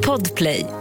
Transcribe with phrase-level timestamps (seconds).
[0.00, 0.79] Podplay.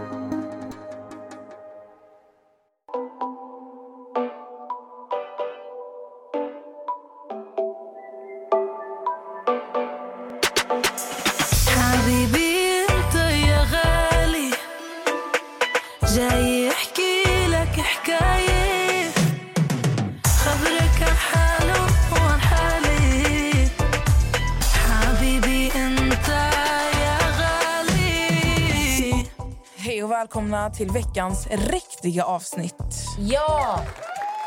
[30.69, 33.05] Välkomna till veckans riktiga avsnitt.
[33.19, 33.79] Ja!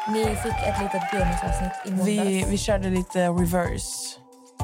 [0.08, 2.08] Ni fick ett litet bonusavsnitt i måndags.
[2.08, 4.18] Vi, vi körde lite reverse.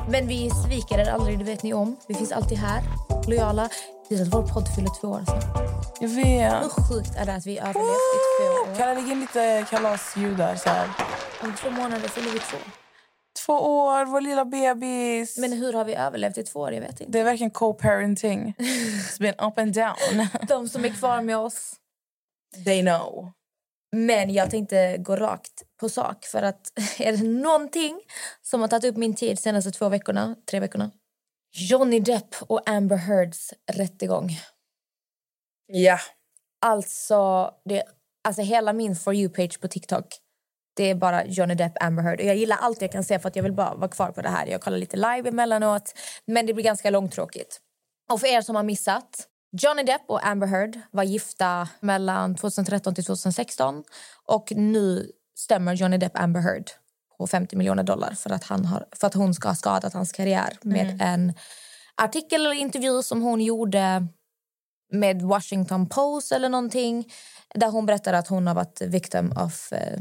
[0.09, 1.97] Men vi sviker er aldrig, det vet ni om.
[2.09, 2.83] Vi finns alltid här,
[3.27, 3.63] lojala.
[3.63, 5.45] Att vår podd fyller två år snart.
[6.01, 6.53] Jag vet.
[6.53, 8.77] Hur sjukt är det att vi överlevt i två år?
[8.77, 10.57] Kan det ligga in lite kalasljud där?
[10.57, 10.89] Så här.
[11.43, 12.59] Om två månader fyller vi två.
[13.47, 15.39] Två år, vår lilla bebis.
[15.39, 16.73] Men hur har vi överlevt i två år?
[16.73, 17.13] Jag vet inte.
[17.13, 18.55] Det är verkligen co-parenting.
[18.59, 20.29] It's been up and down.
[20.49, 21.77] De som är kvar med oss.
[22.65, 23.33] They know.
[23.97, 26.25] Men jag tänkte gå rakt på sak.
[26.25, 28.01] För att är det någonting
[28.43, 30.91] som har tagit upp min tid senaste två veckorna, tre veckorna?
[31.57, 34.31] Johnny Depp och Amber Heards rättegång.
[35.67, 35.99] Ja.
[36.61, 37.83] Alltså, det,
[38.25, 40.07] alltså hela min For you-page på TikTok
[40.79, 42.21] det är bara Johnny Depp, Amber Heard.
[42.21, 44.23] Och jag gillar allt jag kan se för att jag vill bara vara kvar på
[44.23, 44.47] det här.
[44.47, 45.95] Jag kollar lite live emellanåt,
[46.27, 47.61] men det blir ganska långtråkigt.
[48.11, 52.95] Och för er som har missat, Johnny Depp och Amber Heard var gifta mellan 2013
[52.95, 53.85] till 2016
[54.27, 56.71] och nu stämmer Johnny Depp Amber Heard
[57.19, 60.13] på 50 miljoner dollar för att, han har, för att hon ska ha skadat hans
[60.13, 61.35] karriär med en
[61.95, 64.07] artikel eller intervju som hon gjorde
[64.93, 67.13] med Washington Post eller någonting
[67.55, 69.99] där hon berättar att hon har varit victim of eh,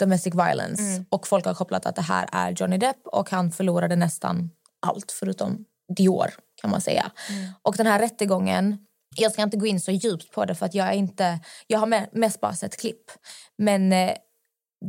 [0.00, 0.82] domestic violence.
[1.08, 4.50] Och folk har kopplat att det här är Johnny Depp och han förlorade nästan
[4.86, 5.64] allt förutom
[5.96, 7.10] Dior kan man säga.
[7.62, 8.78] Och den här rättegången,
[9.16, 11.78] jag ska inte gå in så djupt på det för att jag är inte, jag
[11.78, 13.10] har me- mest bara sett klipp.
[13.58, 14.12] Men eh,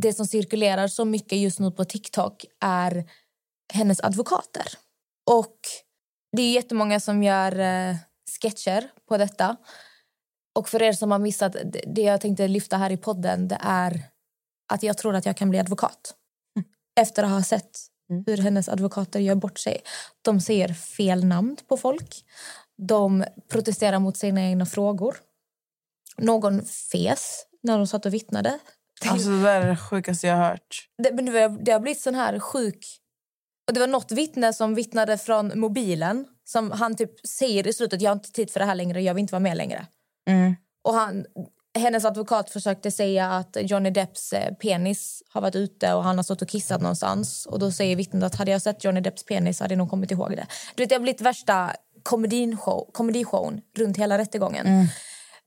[0.01, 3.05] det som cirkulerar så mycket just nu på TikTok är
[3.73, 4.67] hennes advokater.
[5.31, 5.57] Och
[6.37, 7.95] det är jättemånga som gör eh,
[8.41, 9.55] sketcher på detta.
[10.55, 11.55] Och för er som har missat,
[11.87, 14.03] det jag tänkte lyfta här i podden det är
[14.71, 16.15] att jag tror att jag kan bli advokat.
[16.99, 17.79] Efter att ha sett
[18.25, 19.81] hur hennes advokater gör bort sig.
[20.21, 22.25] De säger fel namn på folk.
[22.77, 25.15] De protesterar mot sina egna frågor.
[26.17, 28.59] Någon fes när de satt och vittnade.
[29.05, 30.87] Alltså det där är det sjukaste jag har hört.
[31.03, 31.25] Det, men
[31.63, 32.97] det har blivit sån här sjuk...
[33.67, 36.27] Och det var något vittne som vittnade från mobilen.
[36.43, 39.13] Som han typ säger i slutet, jag har inte tid för det här längre, jag
[39.13, 39.87] vill inte vara med längre.
[40.29, 40.55] Mm.
[40.83, 41.25] Och han,
[41.79, 46.23] hennes advokat försökte säga att Johnny Depps eh, penis har varit ute och han har
[46.23, 47.45] stått och kissat någonstans.
[47.45, 50.11] Och då säger vittnet att hade jag sett Johnny Depps penis hade jag nog kommit
[50.11, 50.47] ihåg det.
[50.75, 51.71] Du vet, det har blivit värsta
[52.03, 54.87] komedishow, komedishowen runt hela rättegången.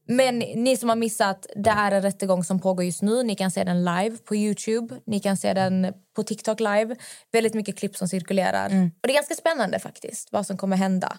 [0.07, 3.23] Men ni som har missat, det är en rättegång som pågår just nu.
[3.23, 4.95] Ni kan se den live på Youtube.
[5.06, 6.97] Ni kan se den på TikTok live.
[7.33, 8.67] Väldigt mycket klipp som cirkulerar.
[8.67, 11.19] Och det är ganska spännande faktiskt, vad som kommer hända.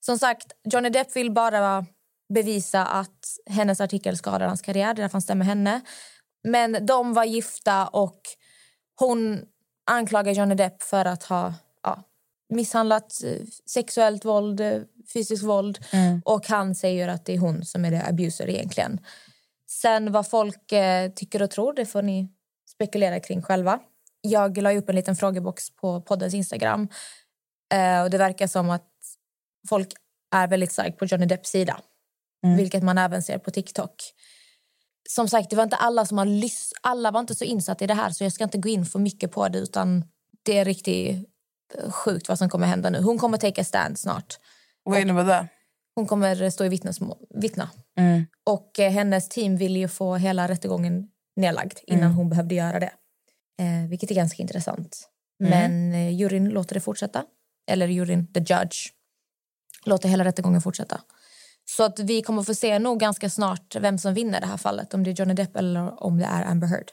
[0.00, 1.86] Som sagt, Johnny Depp vill bara
[2.34, 4.94] bevisa att hennes artikel skadar hans karriär.
[4.94, 5.80] Det är därför han stämmer henne.
[6.48, 8.20] Men de var gifta och
[9.00, 9.42] hon
[9.86, 12.02] anklagar Johnny Depp för att ha ja,
[12.48, 14.80] misshandlat, eh, sexuellt våld, eh,
[15.12, 15.78] fysiskt våld.
[16.24, 19.00] Och han säger att det är hon som är det abuser egentligen.
[19.70, 22.28] Sen vad folk eh, tycker och tror, det får ni
[22.68, 23.80] spekulera kring själva.
[24.20, 26.88] Jag la upp en liten frågebox på poddens Instagram.
[27.74, 28.90] Eh, och det verkar som att
[29.68, 29.88] folk
[30.34, 31.80] är väldigt starkt på Johnny Depps sida.
[32.56, 33.94] Vilket man även ser på TikTok.
[35.08, 37.86] Som sagt, det var inte alla som har lys- Alla var inte så insatta i
[37.86, 40.04] det här så jag ska inte gå in för mycket på det utan
[40.42, 41.28] det är riktigt
[41.78, 43.02] eh, sjukt vad som kommer hända nu.
[43.02, 44.38] Hon kommer take a stand snart.
[44.82, 45.48] Vad innebär det?
[45.94, 47.70] Hon kommer stå i vittnesmål, vittna.
[47.98, 48.26] Mm.
[48.44, 52.92] Och eh, hennes team ville ju få hela rättegången nedlagd innan hon behövde göra det.
[53.58, 55.08] Eh, vilket är ganska intressant.
[55.38, 57.24] Men eh, juryn låter det fortsätta.
[57.70, 58.76] Eller juryn, the judge,
[59.84, 61.00] låter hela rättegången fortsätta.
[61.64, 64.94] Så att vi kommer få se nog ganska snart vem som vinner det här fallet.
[64.94, 66.90] Om det är Johnny Depp eller om det är Amber Heard.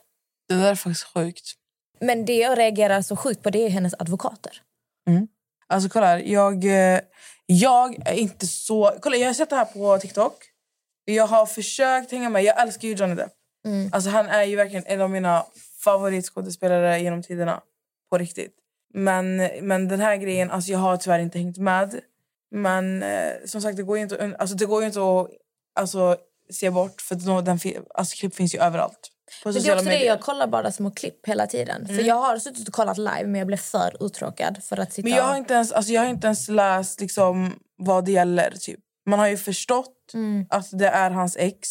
[0.48, 1.54] Det där är faktiskt sjukt.
[2.00, 4.62] Men det jag reagerar så sjukt på det är hennes advokater.
[5.68, 7.00] Alltså kolla här, jag, eh,
[7.46, 8.92] jag är inte så...
[9.02, 10.34] Kolla, jag har sett det här på TikTok.
[11.06, 12.44] Jag har försökt hänga med.
[12.44, 13.32] Jag älskar ju Johnny Depp.
[13.92, 15.46] Alltså, han är ju verkligen en av mina
[15.84, 17.62] favoritskådespelare genom tiderna.
[18.10, 18.56] På riktigt.
[18.94, 22.00] Men, men den här grejen, alltså jag har tyvärr inte hängt med.
[22.52, 25.28] Men eh, som sagt, det går ju inte, alltså, det går inte att
[25.76, 26.18] alltså,
[26.54, 27.02] se bort.
[27.02, 27.60] För den,
[27.96, 29.12] alltså, klipp finns ju överallt.
[29.44, 30.08] På Men det är också det, medier.
[30.08, 31.88] jag kollar bara små klipp hela tiden.
[31.88, 35.08] För jag har suttit och kollat live men jag blev för uttråkad för att sitta
[35.08, 38.52] Men jag har inte ens, alltså, jag har inte ens läst liksom, vad det gäller.
[38.52, 38.80] Typ.
[39.06, 40.46] man har ju förstått Mm.
[40.50, 41.70] att det är hans ex.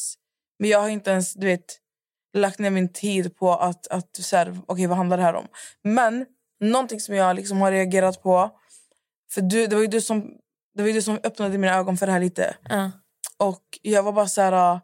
[0.59, 1.79] Men jag har inte ens du vet,
[2.37, 5.47] lagt ner min tid på att, att så här, okej, vad handlar det här om.
[5.85, 6.27] Men
[6.61, 8.51] någonting som jag liksom har reagerat på,
[9.33, 10.31] för du, det var ju du som
[10.75, 12.57] det var du som öppnade mina ögon för det här lite.
[12.69, 12.91] Ja.
[13.39, 14.75] Och jag var bara så här...
[14.75, 14.81] äh,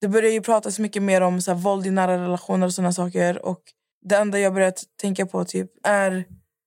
[0.00, 2.92] Det började ju pratas mycket mer om så här, våld i nära relationer och såna
[2.92, 3.46] saker.
[3.46, 3.62] Och
[4.02, 6.24] det enda jag börjat tänka på typ är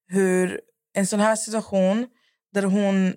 [0.07, 0.61] hur
[0.93, 2.07] en sån här situation
[2.53, 3.13] där hon,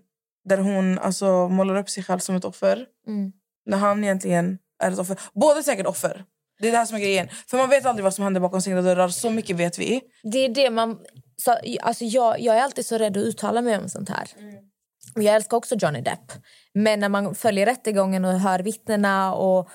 [0.48, 2.86] där hon alltså, målar upp sig själv som ett offer.
[3.06, 3.32] Mm.
[3.66, 5.18] När han egentligen är ett offer.
[5.32, 6.24] Båda är säkert offer.
[6.60, 7.28] Det är det här som är grejen.
[7.48, 9.08] För man vet aldrig vad som händer bakom stängda dörrar.
[9.08, 10.00] Så mycket vet vi.
[10.22, 10.98] Det är det man...
[11.36, 14.28] Så, alltså jag, jag är alltid så rädd att uttala mig om sånt här.
[14.32, 14.79] Och
[15.14, 16.32] Jag älskar också Johnny Depp.
[16.74, 19.70] Men när man följer rättegången och hör vittnena och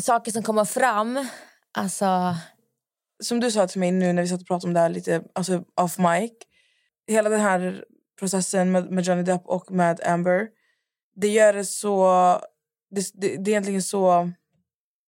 [0.00, 1.28] saker som kommer fram...
[1.72, 2.34] Alltså...
[3.22, 5.22] som du sa till mig nu när vi satt och pratade om det här lite
[5.32, 6.32] alltså off mic.
[7.06, 7.84] Hela den här
[8.18, 10.48] processen med, med Johnny Depp och med Amber.
[11.16, 12.04] Det gör det så...
[12.90, 14.30] Det, det, det är egentligen så...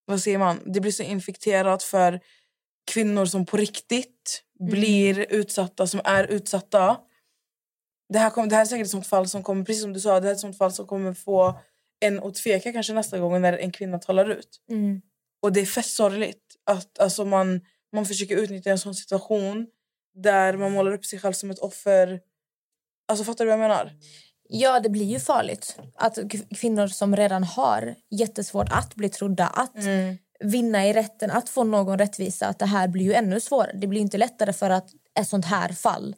[0.05, 0.61] Vad säger man?
[0.67, 2.21] Det blir så infekterat för
[2.91, 6.97] kvinnor som på riktigt blir utsatta, som är utsatta.
[8.09, 10.01] Det här, kom, det här är säkert ett sånt fall som kommer, precis som du
[10.01, 11.59] sa, det här är ett sånt fall som kommer få
[12.01, 14.61] en att tveka kanske nästa gång när en kvinna talar ut.
[14.71, 15.03] Mm.
[15.43, 17.61] Och det är fett sorgligt att alltså, man,
[17.93, 19.67] man försöker utnyttja en sån situation
[20.15, 22.21] där man målar upp sig själv som ett offer.
[23.09, 23.93] Alltså fattar du vad jag menar?
[24.49, 25.79] Ja, det blir ju farligt.
[25.95, 26.19] Att
[26.61, 29.77] kvinnor som redan har jättesvårt att bli trodda, att
[30.45, 33.73] vinna i rätten, att få någon rättvisa, att det här blir ju ännu svårare.
[33.81, 34.91] Det blir inte lättare för att
[35.21, 36.17] ett sånt här fall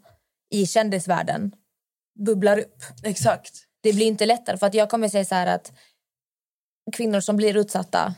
[0.50, 1.52] i kändisvärlden
[2.14, 2.82] bubblar upp.
[3.02, 3.52] Exakt.
[3.82, 5.72] Det blir inte lättare för att jag kommer säga så här att
[6.92, 8.14] kvinnor som blir utsatta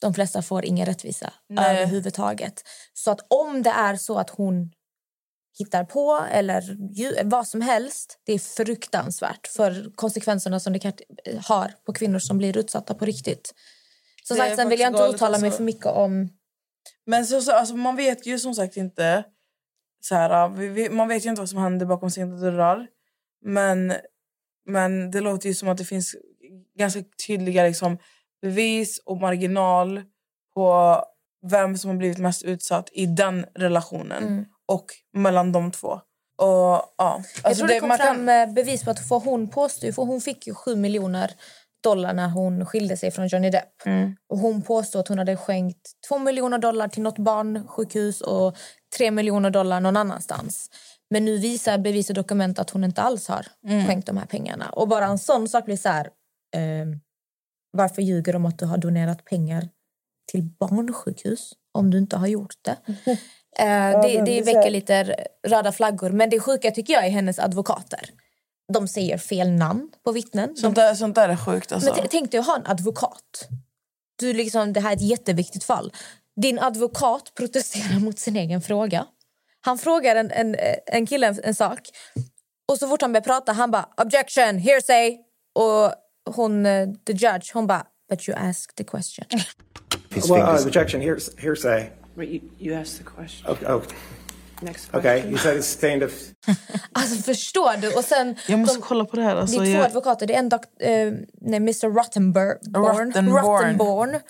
[0.00, 1.76] de flesta får ingen rättvisa Nej.
[1.76, 2.62] överhuvudtaget.
[2.92, 4.72] Så att om det är så att hon
[5.58, 6.76] hittar på eller
[7.24, 10.92] vad som helst, det är fruktansvärt för konsekvenserna som det kan,
[11.46, 13.54] har på kvinnor som blir utsatta på riktigt.
[14.22, 15.56] Som sagt, sen vill jag inte uttala mig alltså.
[15.56, 16.28] för mycket om...
[17.06, 19.24] Men så, så, alltså, man vet ju som sagt inte...
[20.00, 22.86] Så här, man vet ju inte vad som händer bakom stängda dörrar.
[23.44, 23.92] Men,
[24.66, 26.16] men det låter ju som att det finns
[26.78, 27.98] ganska tydliga liksom,
[28.42, 30.02] bevis och marginal
[30.54, 30.96] på
[31.50, 34.44] vem som har blivit mest utsatt i den relationen Mm.
[34.66, 35.88] och mellan de två.
[36.36, 39.18] Och, ja, Jag alltså tror det, kom man kan- fram eh, bevis på att för
[39.20, 41.30] hon påstår för hon fick ju 7 miljoner
[41.82, 43.86] dollar när hon skilde sig från Johnny Depp.
[43.86, 44.16] Mm.
[44.28, 48.56] Och hon påstår att hon hade skänkt 2 miljoner dollar till något barnsjukhus och
[48.96, 50.70] 3 miljoner dollar någon annanstans.
[51.10, 53.86] Men nu visar bevis och dokument att hon inte alls har Mm.
[53.86, 54.70] skänkt de här pengarna.
[54.70, 56.10] Och bara en sån sak blir så här...
[56.56, 57.00] ehm,
[57.76, 59.68] varför ljuger du om att du har donerat pengar
[60.32, 62.76] till barnsjukhus om du inte har gjort det?
[63.58, 65.16] Eh, det, det väcker lite
[65.46, 66.10] röda flaggor.
[66.10, 68.10] Men det sjuka tycker jag är hennes advokater.
[68.72, 70.54] De säger fel namn på vittnen.
[70.54, 71.72] De Sånt där, sånt där är sjukt.
[71.72, 71.94] Alltså.
[71.96, 73.48] men tänk dig att ha en advokat.
[74.18, 75.92] Du liksom, det här är ett jätteviktigt fall.
[76.40, 79.06] Din advokat protesterar mot sin egen fråga.
[79.64, 80.56] Han frågar en, en,
[80.86, 81.80] en kille en, en sak.
[82.68, 85.18] Och så fort han börjar prata, han bara objection, hearsay.
[85.54, 85.92] Och
[86.34, 89.26] hon, eh, the judge, hon bara but you asked the question.
[90.28, 91.90] Well, uh, objection, hears, hearsay.
[92.16, 93.50] But you, you asked the question.
[93.50, 93.82] Okay, oh,
[94.62, 94.98] Next question.
[95.00, 95.30] okay.
[95.30, 96.12] You said it's of.
[96.92, 97.94] Alltså förstår du?
[97.94, 99.36] Och sen, Jag måste de- kolla på det här.
[99.36, 100.26] Alltså, det är två jag, advokater.
[100.26, 102.58] Det är en dok, eh, nej, Mr Rottenborn.
[102.74, 103.44] Rottenborn.
[103.44, 104.20] Rottenborn.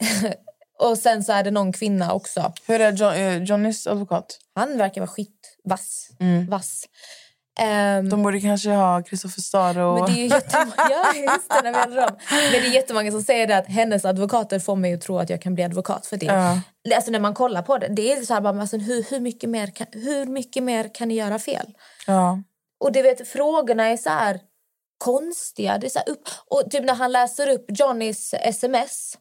[0.78, 2.52] och sen så är det någon kvinna också.
[2.66, 4.38] hur är John, eh, Johnnys advokat?
[4.54, 6.08] Han verkar vara skitvass.
[6.48, 6.84] Vass.
[7.60, 9.98] Ehm, De borde kanske ha Kristoffer Stare och...
[9.98, 12.10] men det är ju jättemånga, ja, just det, när vi hade dem.
[12.30, 15.30] Men det är jättemånga som säger det att hennes advokater får mig att tro att
[15.30, 16.26] jag kan bli advokat för det.
[16.26, 16.60] Ja.
[16.96, 19.50] Alltså när man kollar på det, det är så här bara, alltså, hur, hur, mycket
[19.50, 21.74] mer kan, hur mycket mer kan ni göra fel?
[22.06, 22.42] Ja.
[22.80, 24.40] Och du vet, frågorna är så här
[24.98, 25.78] konstiga.
[25.78, 29.18] Det är så upp, och typ när han läser upp Johnnys sms,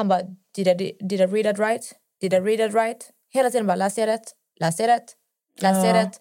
[0.00, 0.22] han bara
[0.54, 1.92] did I, did I read that right?
[2.20, 3.10] Did I read that right?
[3.32, 4.32] Hela tiden bara läser jag rätt?
[4.60, 5.16] Läser jag rätt?
[5.60, 6.02] Läser jag Ja.
[6.04, 6.20] rätt?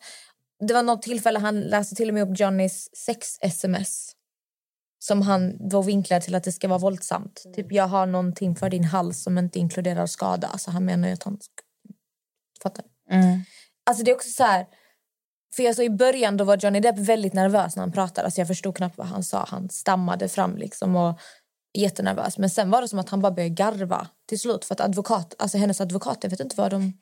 [0.67, 4.11] Det var något tillfälle han läste till och med upp Johnnys sex-sms
[4.99, 7.43] som han var vinklad till att det ska vara våldsamt.
[7.55, 10.47] Typ jag har någonting för din hals som inte inkluderar skada.
[10.47, 11.39] Alltså han menar ju att han...
[12.63, 12.85] Fattar?
[13.09, 13.39] Mm.
[13.85, 14.67] Alltså det är också så här...
[15.55, 18.25] För jag så I början då var Johnny Depp väldigt nervös när han pratade.
[18.25, 19.45] Alltså jag förstod knappt vad han sa.
[19.49, 21.19] Han stammade fram liksom och
[21.73, 22.37] jättenervös.
[22.37, 24.65] Men sen var det som att han bara började garva till slut.
[24.65, 26.93] För att advokat, alltså hennes advokat, jag vet inte vad de...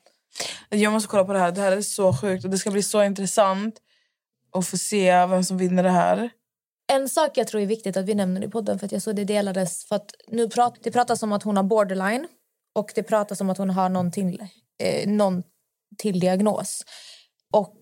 [0.68, 1.52] Jag måste kolla på det här.
[1.52, 3.74] Det här är så sjukt och det ska bli så intressant
[4.52, 6.30] att få se vem som vinner det här.
[6.92, 9.16] En sak jag tror är viktigt att vi nämner i podden för att jag såg
[9.16, 9.84] det delades.
[9.84, 12.28] För att nu prat, det pratas om att hon har borderline
[12.74, 14.46] och det pratas om att hon har någon till,
[14.78, 15.42] eh, någon
[15.98, 16.84] till diagnos.
[17.52, 17.74] Och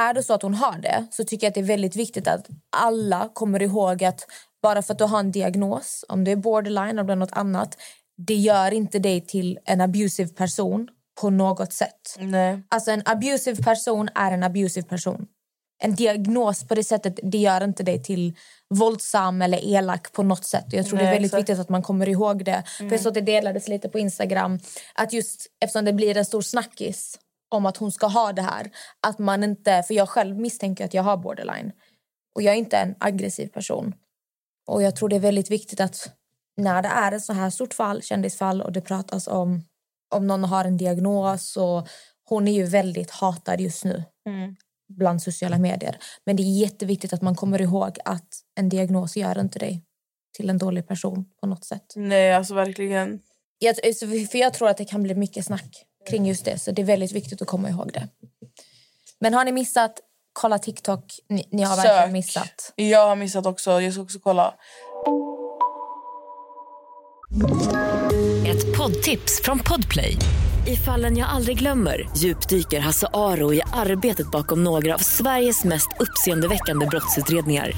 [0.00, 2.28] är det så att hon har det så tycker jag att det är väldigt viktigt
[2.28, 2.46] att
[2.76, 4.26] alla kommer ihåg att
[4.62, 7.78] bara för att du har en diagnos, om du är borderline eller något annat,
[8.16, 10.88] det gör inte dig till en abusive person
[11.20, 12.16] på något sätt.
[12.18, 12.62] Nej.
[12.68, 15.26] Alltså en abusive person är en abusive person.
[15.82, 18.36] En diagnos på det sättet, det gör inte dig till
[18.74, 20.64] våldsam eller elak på något sätt.
[20.70, 21.40] Jag tror det är Nej, väldigt exakt.
[21.40, 22.62] viktigt att man kommer ihåg det.
[22.78, 24.58] För jag såg att det delades lite på Instagram
[24.94, 28.70] att just eftersom det blir en stor snackis om att hon ska ha det här,
[29.06, 31.72] att man inte, för jag själv misstänker att jag har borderline
[32.34, 33.94] och jag är inte en aggressiv person.
[34.66, 36.10] Och jag tror det är väldigt viktigt att
[36.56, 39.64] när det är ett så här stort fall, kändisfall och det pratas om
[40.14, 41.88] om någon har en diagnos och
[42.24, 44.04] hon är ju väldigt hatad just nu
[44.88, 45.98] bland sociala medier.
[46.26, 49.84] Men det är jätteviktigt att man kommer ihåg att en diagnos gör inte dig
[50.36, 51.92] till en dålig person på något sätt.
[51.96, 53.20] Nej, alltså verkligen.
[53.58, 56.70] Jag, så för jag tror att det kan bli mycket snack kring just det, så
[56.70, 58.08] det är väldigt viktigt att komma ihåg det.
[59.18, 60.00] Men har ni missat,
[60.32, 61.04] kolla TikTok.
[61.28, 62.12] Ni, ni har verkligen Sök.
[62.12, 62.72] missat.
[62.76, 63.80] Jag har missat också.
[63.80, 64.54] Jag ska också kolla.
[68.46, 70.16] Ett poddtips från Podplay.
[70.66, 75.88] I fallen jag aldrig glömmer djupdyker Hasse Aro i arbetet bakom några av Sveriges mest
[76.00, 77.72] uppseendeväckande brottsutredningar.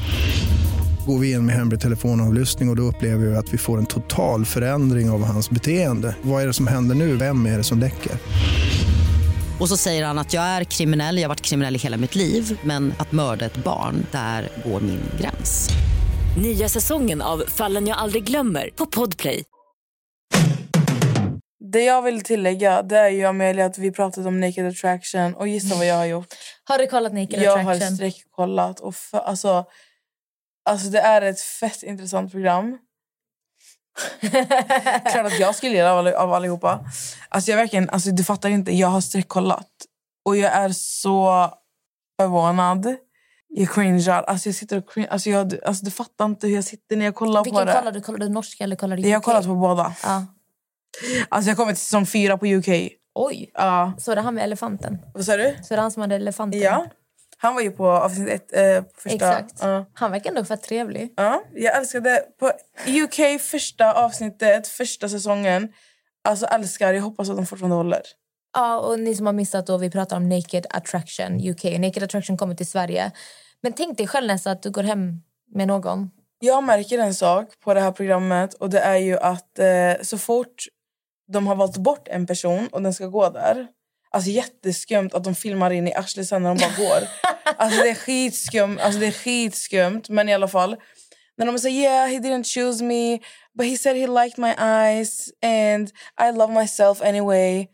[1.06, 3.86] Går vi in med hemlig telefonavlyssning och, och då upplever vi att vi får en
[3.86, 6.16] total förändring av hans beteende.
[6.22, 7.16] Vad är det som händer nu?
[7.16, 8.12] Vem är det som läcker?
[9.60, 12.14] Och så säger han att jag är kriminell, jag har varit kriminell i hela mitt
[12.14, 15.68] liv men att mörda ett barn, där går min gräns.
[16.42, 19.44] Nya säsongen av Fallen jag aldrig glömmer på Podplay.
[21.72, 25.48] Det jag vill tillägga det är ju Amelia att vi pratade om Naked Attraction och
[25.48, 26.26] gissa vad jag har gjort.
[26.64, 27.96] Har du kollat Naked jag har Attraction?
[27.96, 29.64] sträckkollat och för, alltså,
[30.64, 32.78] alltså det är ett fett intressant program.
[35.12, 36.80] Klart att jag skulle gilla av, all- av allihopa.
[37.28, 39.68] Alltså jag verkligen, alltså du fattar inte, jag har sträckkollat
[40.24, 41.48] och jag är så
[42.20, 42.96] förvånad.
[43.48, 44.22] Jag cringear.
[44.22, 47.04] Alltså jag sitter och cringe, alltså, jag, alltså du fattar inte hur jag sitter när
[47.04, 47.72] jag kollar på Vilken det.
[47.72, 48.00] kollade du?
[48.04, 49.24] Kollade du norska eller kollade du Jag har UK?
[49.24, 49.94] kollat på båda.
[50.02, 50.26] Ja.
[51.28, 52.68] Alltså jag kommer till säsong fyra på UK.
[53.14, 53.92] Oj, Ja.
[53.98, 54.98] så det han med elefanten?
[55.14, 55.56] Vad sa du?
[55.62, 56.60] Så det han som hade elefanten?
[56.60, 56.86] Ja.
[57.38, 59.14] Han var ju på avsnitt ett, eh, första.
[59.14, 59.54] Exakt.
[59.60, 59.86] Ja.
[59.94, 61.12] Han verkar ändå fett trevlig.
[61.16, 62.52] Ja, jag älskade på
[62.86, 65.72] UK första avsnittet, första säsongen.
[66.24, 68.02] Alltså älskar, jag hoppas att de fortfarande håller.
[68.54, 71.64] Ja, och ni som har missat då, vi pratar om Naked Attraction UK.
[71.64, 73.12] Naked Attraction kommer till Sverige.
[73.60, 75.22] Men tänk dig själv nästan att du går hem
[75.54, 76.10] med någon.
[76.38, 80.18] Jag märker en sak på det här programmet och det är ju att eh, så
[80.18, 80.64] fort
[81.32, 83.66] de har valt bort en person och den ska gå där.
[84.14, 87.08] Alltså jätteskumt att de filmar in i arslet sen när de bara går.
[87.56, 90.76] Alltså det är skitskumt, alltså det är skitskumt men i alla fall.
[91.36, 93.18] När de säger yeah he didn't choose me
[93.58, 95.90] but he said he liked my eyes and
[96.28, 97.66] I love myself anyway.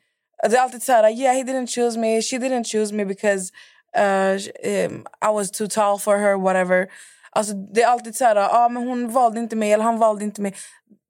[0.50, 3.52] Det är alltid så här yeah he didn't choose me, she didn't choose me because
[3.96, 6.86] uh, um, I was too tall for her whatever.
[7.30, 10.24] Alltså det är alltid så här ah, men hon valde inte mig eller han valde
[10.24, 10.54] inte mig.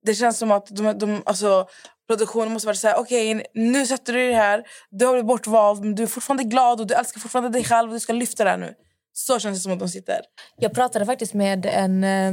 [0.02, 1.66] Det känns som att de, de, alltså,
[2.10, 5.84] produktionen måste vara så här okej nu sätter du dig här, du har blivit bortvald
[5.84, 8.44] men du är fortfarande glad och du älskar fortfarande dig själv och du ska lyfta
[8.44, 8.74] det här nu.
[9.12, 10.20] Så känns det som att de sitter.
[10.56, 12.04] Jag pratade faktiskt med en...
[12.04, 12.32] eh,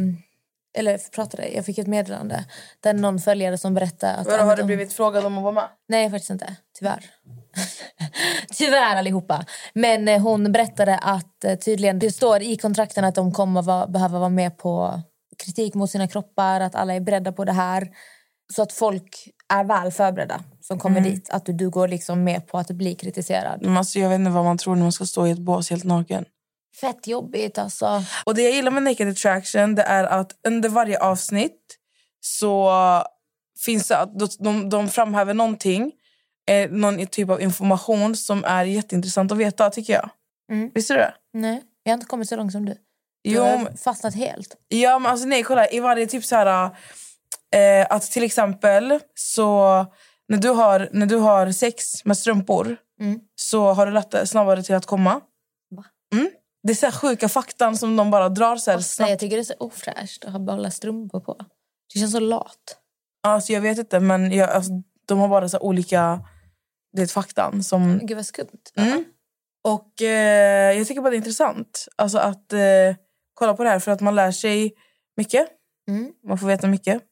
[0.78, 2.46] Eller pratade, jag fick ett meddelande
[2.84, 4.28] där någon följare som berättade att...
[4.28, 5.68] Vadå, har du blivit frågad om att vara med?
[5.90, 6.56] Nej, faktiskt inte.
[6.80, 7.06] Tyvärr.
[8.58, 9.46] Tyvärr allihopa.
[9.74, 13.88] Men eh, hon berättade att eh, tydligen det står i kontrakten att de kommer vara,
[13.88, 15.02] behöva vara med på
[15.44, 17.88] kritik mot sina kroppar, att alla är beredda på det här.
[18.54, 21.30] Så att folk är väl förberedda som kommer dit.
[21.30, 23.62] Att du, du går liksom med på att bli kritiserad.
[23.62, 25.70] Men alltså, jag vet inte vad man tror när man ska stå i ett bås
[25.70, 26.26] helt naken.
[26.82, 28.04] Fett jobbigt alltså.
[28.24, 31.78] Och det jag gillar med Naked Attraction det är att under varje avsnitt
[32.20, 32.72] så
[33.66, 35.92] finns det att de, de, de framhäver någonting,
[36.50, 40.10] eh, någon typ av information som är jätteintressant att veta tycker jag.
[40.52, 40.72] Mm.
[40.76, 41.14] Visste du det?
[41.34, 42.74] Nej, jag har inte kommit så långt som du.
[42.74, 44.56] Du Jo, har fastnat helt.
[44.68, 45.68] Ja, men alltså nej, kolla.
[45.68, 46.70] I varje typ så här...
[47.56, 49.86] Eh, att till exempel så...
[50.30, 53.20] När du har, när du har sex med strumpor Mm.
[53.36, 55.22] så har du lättare, snabbare till att komma.
[56.14, 56.30] Mm.
[56.64, 59.20] Det är så sjuka faktan som de bara drar så här jag snabbt.
[59.20, 61.38] tycker det är så ofräscht att ha bara strumpor på.
[61.94, 62.78] Det känns så lat.
[63.24, 64.72] Alltså, jag vet inte, men jag, alltså,
[65.06, 66.20] de har bara så olika
[66.94, 67.64] det är faktan.
[67.64, 68.72] Som, Gud vad skumt.
[68.76, 69.04] Mm.
[69.64, 72.96] Och eh, jag tycker bara det är intressant alltså, att eh,
[73.34, 74.74] kolla på det här för att man lär sig
[75.18, 75.48] mycket.
[75.90, 76.12] Mm.
[76.28, 77.04] Man får veta mycket.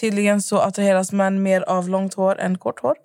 [0.00, 2.96] Tydligen så attraheras män mer av långt hår än kort hår.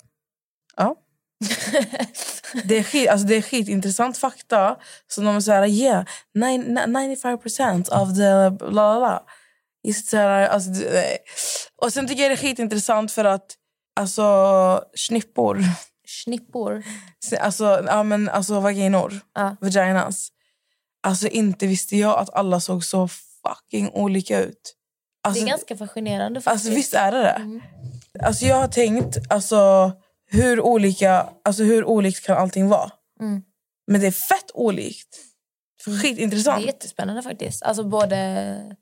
[0.78, 0.96] Ja.
[2.66, 4.78] Det är, skit, alltså det är skitintressant fakta.
[5.08, 9.24] Så de är så här, yeah, nine- 95% of the bla bla bla.
[9.84, 10.70] Just så här, alltså.
[11.82, 13.56] Och sen tycker jag det är skitintressant för att
[14.00, 15.60] alltså snippor,
[16.08, 16.84] Snippor.
[17.40, 19.56] alltså, ja, men, alltså vaginor, Ja.
[19.62, 20.30] vaginas.
[21.04, 24.76] Alltså inte visste jag att alla såg så fucking olika ut.
[25.24, 26.66] Alltså, det är ganska fascinerande faktiskt.
[26.66, 27.62] Alltså visst är det det?
[28.26, 29.92] Alltså jag har tänkt, alltså
[30.28, 32.92] hur olika, alltså hur olikt kan allting vara?
[33.20, 33.42] Mm.
[33.88, 35.18] Men det är fett olikt.
[36.02, 36.58] Skitintressant.
[36.58, 37.64] Det är jättespännande faktiskt.
[37.64, 38.78] Alltså både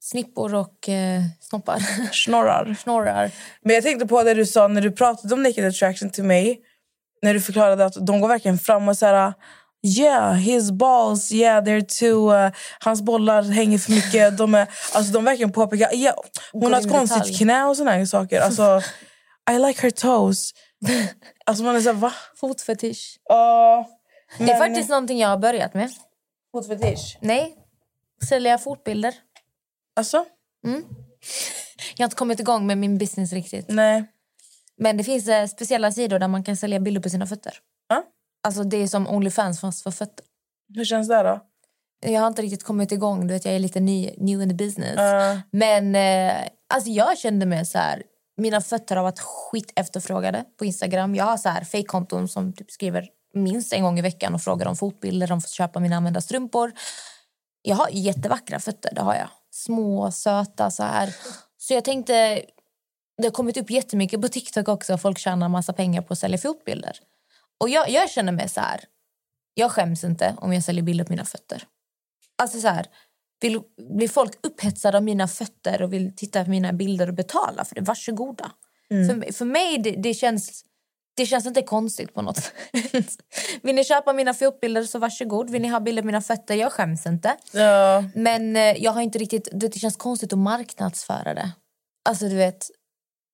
[0.00, 1.78] snippor och eh, snoppar.
[2.12, 2.76] Snorrar.
[2.82, 3.30] Snorrar.
[3.62, 6.60] Men jag tänkte på det du sa när du pratade om naked attraction till mig.
[7.22, 9.34] När du förklarade att de går verkligen fram och såhär...
[9.86, 12.32] Yeah, his balls, yeah, they're too...
[12.34, 12.50] Uh,
[12.80, 14.38] hans bollar hänger för mycket.
[14.38, 15.94] De, är, alltså, de verkligen påpekar...
[15.94, 16.16] Yeah,
[16.52, 17.36] hon har ett konstigt detalj.
[17.36, 18.40] knä och såna här saker.
[18.40, 18.82] Alltså,
[19.50, 20.50] I like her toes.
[21.48, 22.12] Alltså man är såhär, va?
[22.40, 23.18] Fotfetisch.
[23.32, 23.86] Uh,
[24.46, 25.90] Det är faktiskt någonting jag har börjat med.
[26.52, 27.18] Fotfetisch?
[27.20, 27.54] Nej,
[28.28, 29.14] sälja fotbilder.
[29.96, 30.24] Alltså?
[31.96, 33.66] Jag har inte kommit igång med min business riktigt.
[33.68, 34.04] Nej.
[34.78, 37.54] Men det finns eh, speciella sidor där man kan sälja bilder på sina fötter.
[38.46, 40.24] Alltså det är som Onlyfans fast för fötter.
[40.74, 41.40] Hur känns det då?
[42.00, 43.26] Jag har inte riktigt kommit igång.
[43.26, 44.98] Du vet, jag är lite ny, new in the business.
[44.98, 48.02] Uh, Men eh, alltså jag kände mig så här...
[48.36, 51.14] Mina fötter har varit skit efterfrågade på Instagram.
[51.14, 54.66] Jag har så här fake-konton som typ skriver minst en gång i veckan och frågar
[54.66, 55.26] om fotbilder.
[55.26, 56.72] De får köpa mina använda strumpor.
[57.62, 59.28] Jag har jättevackra fötter, det har jag.
[59.50, 61.14] Små, söta så här.
[61.58, 62.42] Så jag tänkte...
[63.18, 64.98] Det har kommit upp jättemycket på TikTok också.
[64.98, 67.00] Folk tjänar massa pengar på att sälja fotbilder.
[67.60, 68.80] Och jag, jag känner mig så här...
[69.54, 71.62] Jag skäms inte om jag säljer bilder på mina fötter.
[72.42, 72.86] Alltså så här,
[73.40, 73.60] vill,
[73.96, 77.74] blir folk upphetsade av mina fötter och vill titta på mina bilder och betala för
[77.74, 78.50] det, varsågoda.
[78.88, 80.64] För, för mig det, det känns
[81.16, 82.52] det känns inte konstigt på något sätt.
[83.62, 85.50] Vill ni köpa mina fotbilder så varsågod.
[85.50, 86.54] Vill ni ha bilder på mina fötter?
[86.54, 87.36] Jag skäms inte.
[87.52, 88.04] ja.
[88.14, 91.50] Men eh, jag har inte riktigt, det, det känns konstigt att marknadsföra det.
[92.08, 92.70] Alltså du vet,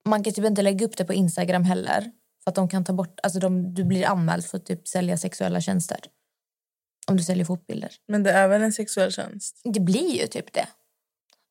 [0.08, 2.10] man kan typ inte lägga upp det på Instagram heller.
[2.44, 5.16] För att de kan ta bort, alltså de, du blir anmäld för att typ sälja
[5.16, 5.98] sexuella tjänster.
[7.06, 7.90] Om du säljer fotbilder.
[8.08, 9.60] Men det är väl en sexuell tjänst?
[9.64, 10.66] Det blir ju typ det.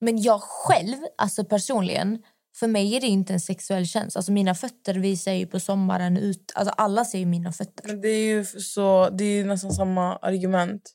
[0.02, 2.24] Men jag själv, alltså personligen,
[2.60, 4.16] för mig är det inte en sexuell tjänst.
[4.18, 7.88] Alltså mina fötter visar ju på sommaren ut, alltså alla ser ju mina fötter.
[7.88, 10.92] Men det är ju så, det är nästan samma argument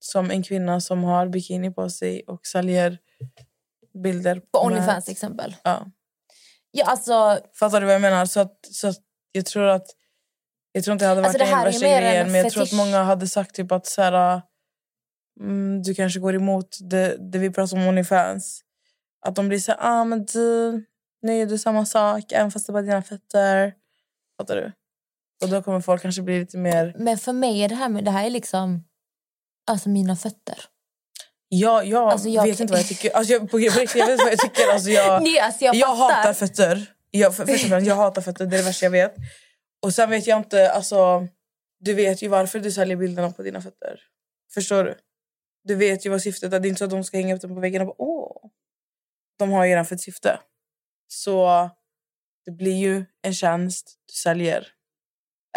[0.00, 2.98] som en kvinna som har bikini på sig och säljer
[4.02, 5.56] bilder På med- Onlyfans till exempel.
[5.64, 5.86] Ja.
[6.70, 8.26] Ja, alltså, Fattar du vad jag menar?
[8.26, 9.00] Så, att, så att
[9.32, 9.86] jag tror att
[10.72, 13.02] jag tror inte det hade varit Alltså, det värsta grejen men jag tror att många
[13.02, 14.42] hade sagt typ att så här,
[15.40, 18.60] mm, du kanske går emot det, det vi pratar om Onlyfans.
[19.26, 20.72] Att de blir så här, ah, men du,
[21.22, 23.74] nu gör du samma sak även fast det bara är dina fötter.
[24.40, 24.72] Fattar du?
[25.42, 26.94] Och då kommer folk kanske bli lite mer...
[26.98, 28.84] men för mig är det här, med, det här är liksom
[29.70, 30.58] alltså mina fötter.
[31.48, 33.16] Jag, jag, Alltså, jag- vet inte vad jag tycker.
[33.16, 34.72] Alltså, jag, på, på riktigt, jag vet inte vad jag tycker.
[34.72, 36.86] Alltså, jag, Nej, alltså jag, jag hatar fötter.
[37.10, 38.46] Jag, för, först och främst, jag hatar fötter.
[38.46, 39.14] Det är det värsta jag vet.
[39.82, 40.70] Och sen vet jag inte...
[40.72, 41.28] Alltså,
[41.80, 44.00] du vet ju varför du säljer bilderna på dina fötter.
[44.54, 44.98] Förstår du?
[45.64, 46.60] Du vet ju vad syftet är.
[46.60, 48.50] Det är inte så att de ska hänga upp dem på väggen och bara åh.
[49.38, 50.40] De har ju redan för ett syfte.
[51.08, 51.70] Så
[52.44, 54.66] det blir ju en tjänst du säljer.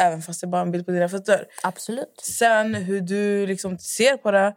[0.02, 1.48] Även fast det är bara en bild på dina fötter.
[1.64, 2.22] Absolut.
[2.24, 4.56] Sen hur du liksom ser på det.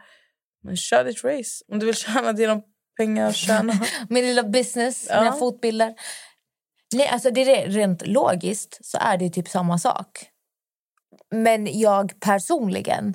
[0.62, 1.64] Men kör ditt race.
[1.68, 2.62] Om du vill tjäna dina
[2.96, 3.72] pengar, tjäna.
[4.09, 5.20] Min lilla business, Ja.
[5.20, 5.94] mina fotbilder.
[6.94, 10.27] Nej, alltså det är rent logiskt så är det typ samma sak.
[11.35, 13.14] Men jag personligen,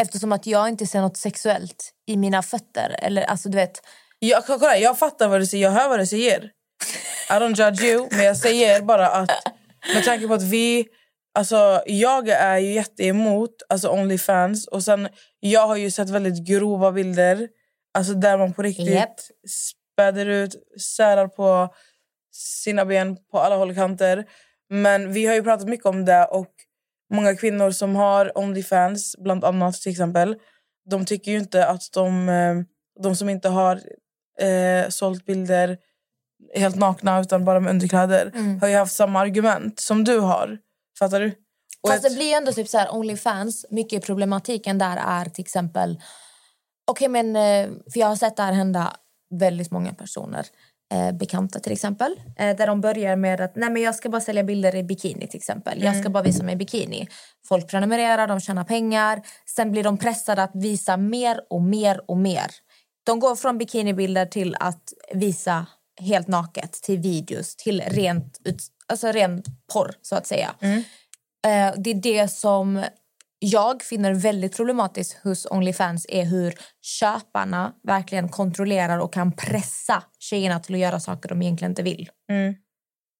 [0.00, 3.80] eftersom att jag inte ser något sexuellt i mina fötter, eller alltså du vet,
[4.18, 6.50] Jag, kolla, jag fattar vad du säger, jag hör vad du säger.
[7.30, 9.30] I don't judge you, men jag säger bara att
[9.94, 10.86] med tanke på att vi...
[11.38, 14.68] Alltså, jag är ju jätteemot alltså Onlyfans.
[14.68, 15.08] Och sen,
[15.40, 17.48] jag har ju sett väldigt grova bilder
[17.94, 19.20] alltså där man på riktigt Japp.
[19.92, 20.54] späder ut,
[20.96, 21.74] särar på
[22.36, 24.24] sina ben på alla håll och kanter.
[24.70, 26.50] Men vi har ju pratat mycket om det och
[27.14, 30.36] många kvinnor som har Onlyfans, bland annat till exempel,
[30.90, 32.54] de tycker ju inte att de, eh,
[33.02, 33.80] de som inte har
[34.40, 35.78] eh, sålt bilder
[36.54, 40.58] helt nakna utan bara med underkläder har ju haft samma argument som du har.
[40.98, 41.26] Fattar du?
[41.82, 45.24] Och Fast ett- det blir ju ändå typ så här Onlyfans, mycket problematiken där är
[45.24, 46.00] till exempel...
[46.86, 48.96] Okej, men eh, för jag har sett det här hända
[49.40, 50.46] väldigt många personer.
[50.92, 52.20] Eh, bekanta till exempel.
[52.38, 55.26] Eh, där de börjar med att nej men jag ska bara sälja bilder i bikini
[55.26, 55.82] till exempel.
[55.82, 57.08] Jag ska bara visa mig i bikini.
[57.48, 59.22] Folk prenumererar, de tjänar pengar.
[59.46, 62.46] Sen blir de pressade att visa mer och mer och mer.
[63.06, 65.66] De går från bikinibilder till att visa
[66.00, 69.42] helt naket, till videos, till rent, ut, alltså ren
[69.72, 70.54] porr så att säga.
[71.46, 72.84] Eh, det är det som
[73.44, 80.60] jag finner väldigt problematiskt hos Onlyfans är hur köparna verkligen kontrollerar och kan pressa tjejerna
[80.60, 82.10] till att göra saker de egentligen inte vill.
[82.30, 82.54] Mm.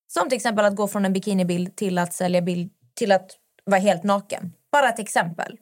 [0.07, 3.31] Som till exempel att gå från en bikinibild till att sälja bild till att
[3.65, 4.53] vara helt naken.
[4.73, 5.59] Bara ett exempel.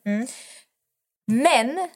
[1.27, 1.89] Men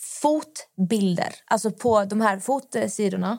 [0.00, 1.34] fotbilder.
[1.46, 3.38] Alltså på de här fotsidorna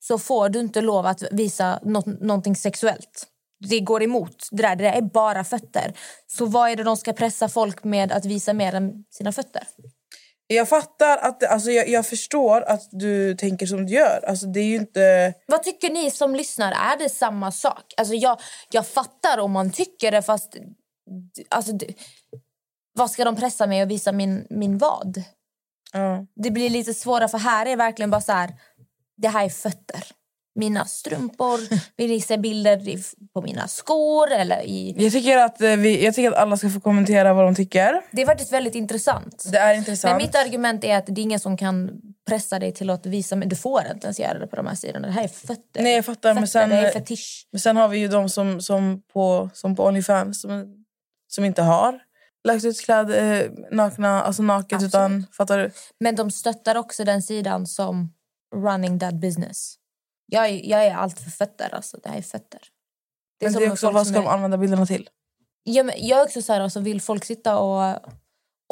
[0.00, 3.26] så får du inte lov att visa något, någonting sexuellt.
[3.58, 4.48] Det går emot.
[4.50, 5.92] Det där, det där är bara fötter.
[6.26, 9.62] Så vad är det de ska pressa folk med att visa mer än sina fötter?
[10.48, 14.24] Jag fattar att alltså jag, jag förstår att du tänker som du gör.
[14.28, 15.34] Alltså det är inte...
[15.46, 16.72] Vad tycker ni som lyssnar?
[16.72, 17.94] Är det samma sak?
[17.96, 18.40] Alltså jag,
[18.70, 20.56] jag fattar om man tycker det, fast...
[21.48, 21.94] Alltså, det,
[22.92, 25.22] vad ska de pressa mig att visa min, min vad?
[25.92, 26.26] Ja.
[26.34, 28.54] Det blir lite svårare, för här är verkligen bara så här...
[29.16, 30.04] Det här är fötter.
[30.56, 31.60] Mina strumpor.
[31.96, 32.80] Vill ni se bilder
[33.32, 34.32] på mina skor?
[34.32, 34.94] Eller i...
[34.98, 38.02] Jag, tycker att eh, vi, jag tycker att alla ska få kommentera vad de tycker.
[38.10, 39.44] Det är faktiskt väldigt intressant.
[39.52, 40.12] Det är intressant.
[40.12, 41.90] Men mitt argument är att det är ingen som kan
[42.28, 43.36] pressa dig till att visa...
[43.36, 45.06] Men du får inte ens göra det på de här sidorna.
[45.06, 45.82] Det här är fötter.
[45.82, 46.34] Nej, jag fattar.
[46.34, 47.48] Men Fötter, sen, det är fetisch.
[47.52, 50.84] men sen har vi ju de som, som, på, som på Onlyfans som,
[51.28, 52.00] som inte har
[52.46, 54.72] lagt ut kläder eh, nakna, alltså naket.
[54.72, 54.94] Absolut.
[54.94, 55.70] Utan, fattar du?
[56.00, 58.12] Men de stöttar också den sidan som
[58.54, 59.76] running that business.
[60.26, 61.74] Jag är, jag är allt för fötter.
[61.74, 61.98] Alltså.
[62.02, 62.60] Det här är fötter.
[63.40, 65.08] Men som det är också, vad ska de är- använda bilderna till?
[65.62, 67.96] Ja, men jag är också så här, alltså, vill folk sitta och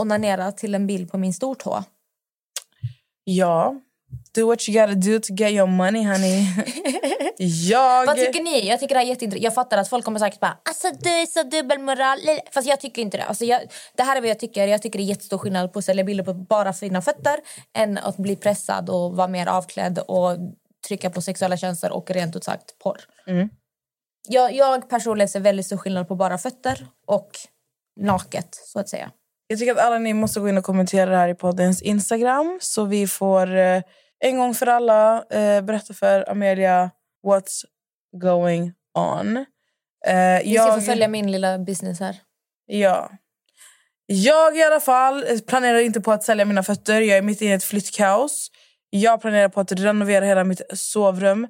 [0.00, 1.84] onanera till en bild på min stortå?
[3.24, 3.80] Ja.
[4.34, 6.46] Do what you gotta do to get your money, honey.
[7.70, 8.06] jag...
[8.06, 8.68] Vad tycker ni?
[8.68, 9.44] Jag tycker det är jätteintressant.
[9.44, 12.18] Jag fattar att folk kommer sagt bara alltså du är så dubbelmoral.
[12.50, 13.24] Fast jag tycker inte det.
[13.24, 13.60] Alltså, jag,
[13.96, 14.66] det här är vad jag tycker.
[14.66, 17.36] Jag tycker det är jättestor skillnad på att sälja bilder på bara fina fötter
[17.76, 20.36] än att bli pressad och vara mer avklädd och
[20.88, 23.00] trycka på sexuella tjänster och rent ut sagt porr.
[23.26, 23.48] Mm.
[24.28, 27.30] Jag, jag personligen ser väldigt stor skillnad på bara fötter och
[28.00, 29.10] naket så att säga.
[29.46, 32.58] Jag tycker att alla ni måste gå in och kommentera det här i poddens Instagram
[32.62, 33.82] så vi får eh,
[34.18, 36.90] en gång för alla eh, berätta för Amelia
[37.26, 37.64] what's
[38.20, 39.36] going on.
[40.06, 42.16] Eh, Ni ska få följa min lilla business här.
[42.66, 43.10] Ja.
[44.06, 47.00] Jag i alla fall planerar inte på att sälja mina fötter.
[47.00, 48.50] Jag är mitt i ett flyttkaos.
[48.96, 51.48] Jag planerar på att renovera hela mitt sovrum.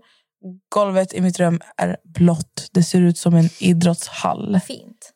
[0.69, 2.69] Golvet i mitt rum är blått.
[2.73, 4.61] Det ser ut som en idrottshall.
[4.67, 5.13] Fint.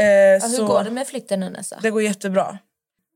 [0.00, 1.78] Eh, Alltså, så hur går det med flytten nu Nessa?
[1.82, 2.58] det går jättebra.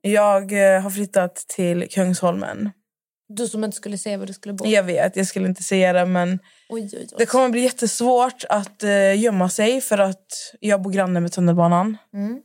[0.00, 2.70] Jag eh, har flyttat till Kungsholmen.
[3.28, 4.66] Du som inte skulle se var du skulle bo.
[4.66, 7.08] Jag vet, jag skulle inte säga det men Oj, oj, oj.
[7.18, 10.26] det kommer bli jättesvårt att eh, gömma sig för att
[10.60, 11.96] jag bor granne med tunnelbanan.
[12.14, 12.40] Mm.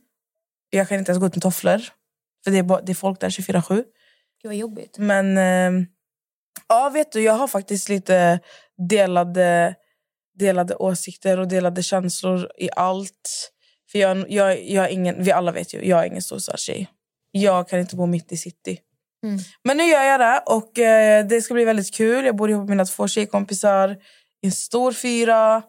[0.70, 1.80] Jag kan inte ens gå ut med tofflor.
[2.44, 3.84] För det är, bara, det är folk där 24-7.
[4.42, 4.98] Gud vad jobbigt.
[4.98, 5.86] Men eh,
[6.68, 8.40] ja, vet du, jag har faktiskt lite
[8.88, 9.74] delade,
[10.38, 13.52] delade åsikter och delade känslor i allt.
[13.92, 16.88] För jag, jag, jag ingen, vi alla vet ju, jag är ingen storstadstjej.
[17.30, 18.78] Jag kan inte bo mitt i city.
[19.22, 19.38] Mm.
[19.64, 22.24] Men nu gör jag det och eh, det ska bli väldigt kul.
[22.24, 23.96] Jag bor ihop med mina två tjejkompisar
[24.42, 25.62] i en stor fyra.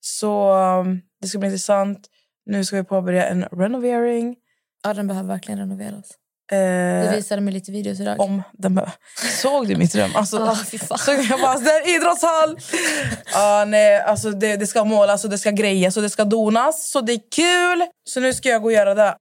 [0.00, 2.08] Så um, det ska bli intressant.
[2.46, 4.36] Nu ska vi påbörja en renovering.
[4.82, 6.18] Ja, den behöver verkligen renoveras.
[6.52, 8.20] Eh, Du visade mig lite videos idag.
[8.20, 8.80] om den.
[9.42, 10.10] Såg du mitt rum?
[10.14, 10.98] Alltså, fan.
[10.98, 12.58] såg jag bara, det är en idrottshall!
[13.34, 16.90] ah, nej, alltså det, det ska målas och det ska grejas och det ska donas.
[16.90, 17.86] Så det är kul!
[18.10, 19.16] Så nu ska jag gå och göra det.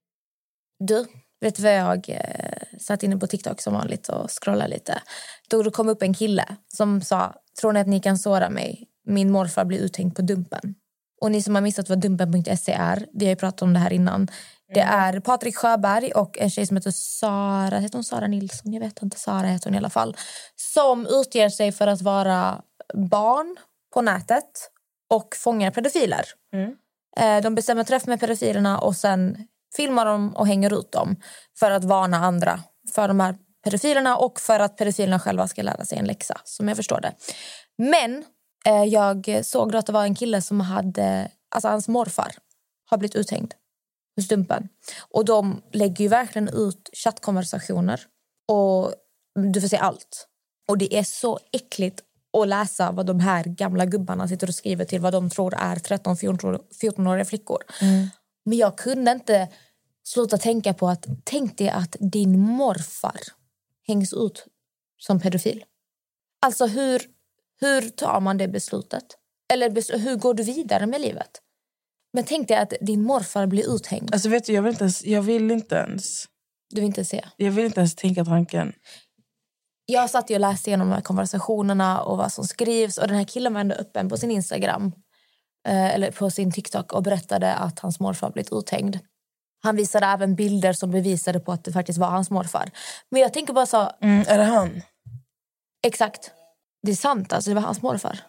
[0.80, 1.06] Du,
[1.42, 5.02] vet du vad jag eh, satt inne på TikTok som vanligt och scrollade lite.
[5.50, 6.46] Då det kom upp en kille
[6.78, 8.84] som sa, tror ni att ni kan såra mig?
[9.08, 10.76] Min morfar blir uthängd på Dumpen.
[11.22, 13.94] Och ni som har missat vad Dumpen.se är, vi har ju pratat om det här
[13.94, 14.28] innan.
[14.74, 18.74] Det är Patrik Sjöberg och en tjej som heter Sara, heter hon Sara Nilsson?
[18.74, 20.18] Jag vet inte, Sara heter hon i alla fall.
[20.56, 22.62] Som utger sig för att vara
[22.94, 23.56] barn
[23.94, 24.70] på nätet
[25.10, 26.26] och fångar pedofiler.
[27.18, 31.16] Eh, De bestämmer träff med pedofilerna och sen filmar de och hänger ut dem
[31.60, 32.60] för att varna andra
[32.96, 36.68] för de här pedofilerna och för att pedofilerna själva ska lära sig en läxa, som
[36.68, 37.14] jag förstår det.
[37.78, 38.26] Men
[38.66, 42.32] eh, jag såg att det var en kille som hade, alltså hans morfar
[42.90, 43.54] har blivit uthängd
[44.18, 44.70] hos Dumpen.
[45.12, 48.02] Och de lägger ju verkligen ut chattkonversationer
[48.48, 48.94] och
[49.54, 50.28] du får se allt.
[50.68, 52.02] Och det är så äckligt
[52.42, 55.76] att läsa vad de här gamla gubbarna sitter och skriver till vad de tror är
[55.76, 57.64] 13-14-åriga flickor.
[58.46, 59.48] Men jag kunde inte
[60.04, 63.20] sluta tänka på att tänk dig att din morfar
[63.88, 64.46] hängs ut
[64.98, 65.64] som pedofil.
[66.42, 67.02] Alltså hur,
[67.60, 69.04] hur tar man det beslutet?
[69.54, 71.42] Eller hur går du vidare med livet?
[72.18, 74.14] Men tänk dig att din morfar blir uthängd.
[74.14, 75.06] Alltså vet du, jag vill inte ens...
[75.06, 76.26] Jag vill inte ens,
[76.70, 77.26] Du vill inte se.
[77.38, 78.74] jag vill inte ens tänka tanken.
[79.86, 82.98] Jag satt ju och läste igenom de här konversationerna och vad som skrivs.
[82.98, 84.92] Och den här killen var ändå öppen på sin Instagram
[85.68, 89.00] eh, eller på sin TikTok och berättade att hans morfar blivit uthängd.
[89.64, 92.72] Han visade även bilder som bevisade på att det faktiskt var hans morfar.
[93.12, 94.82] Men jag tänker bara så, Mm, är det han?
[95.88, 96.32] exakt.
[96.84, 98.20] Det är sant, alltså det var hans morfar.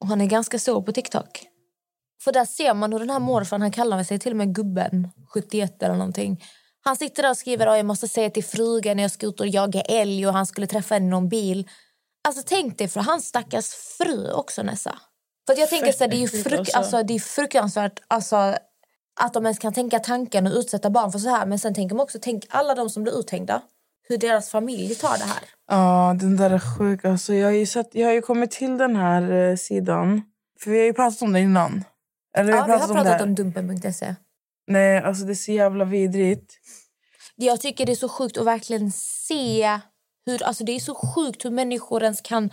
[0.00, 1.45] Och han är ganska stor på TikTok.
[2.26, 5.08] För där ser man hur den här morfaren, han kallar sig till och med gubben,
[5.28, 6.44] 71 eller någonting.
[6.84, 9.40] Han sitter där och skriver att jag måste säga till frugan när jag ska ut
[9.40, 11.68] och jaga älg och han skulle träffa henne i någon bil.
[12.28, 14.98] Alltså tänk dig för hans stackars fru också Nessa.
[15.46, 17.02] För jag tänker så här, det är ju fruk- alltså.
[17.02, 18.36] det är fruktansvärt alltså,
[19.20, 21.46] att de ens kan tänka tanken och utsätta barn för så här.
[21.46, 23.62] Men sen tänker man också, tänk alla de som blir uthängda.
[24.08, 25.42] Hur deras familj tar det här.
[25.70, 27.04] Ja, den där är sjuk.
[27.04, 30.22] Alltså, jag, har ju sett, jag har ju kommit till den här eh, sidan.
[30.60, 31.84] För vi har ju pratat om det innan.
[32.36, 34.14] Eller Ja, vi har pratat om dumpen.se.
[34.66, 36.54] Nej, alltså det är så jävla vidrigt.
[37.34, 39.80] Jag tycker det är så sjukt att verkligen se
[40.26, 42.50] hur, alltså det är så sjukt hur människor ens kan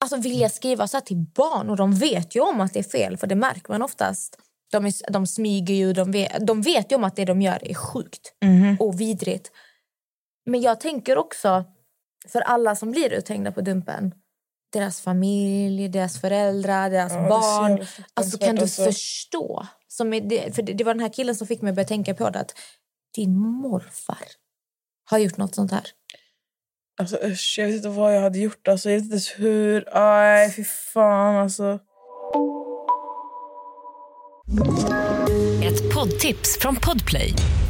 [0.00, 2.90] alltså vilja skriva så här till barn och de vet ju om att det är
[2.90, 4.38] fel för det märker man oftast.
[4.72, 7.70] De, är, de smyger ju, de vet, de vet ju om att det de gör
[7.70, 8.32] är sjukt
[8.80, 9.50] och vidrigt.
[10.46, 11.64] Men jag tänker också
[12.28, 14.14] för alla som blir uthängda på Dumpen,
[14.72, 17.86] deras familj, deras föräldrar, deras Ja, barn.
[18.14, 18.84] Alltså kan du alltså.
[18.84, 19.66] förstå?
[19.88, 22.14] Som är det, för det, var den här killen som fick mig att börja tänka
[22.14, 22.40] på det.
[22.40, 22.54] Att
[23.14, 24.24] din morfar
[25.10, 25.84] har gjort något sånt här.
[27.00, 28.68] Alltså usch, jag vet inte vad jag hade gjort.
[28.68, 29.88] Alltså, jag vet inte ens hur.
[29.92, 31.78] Aj, fy fan alltså.
[35.64, 37.34] Ett poddtips från Podplay.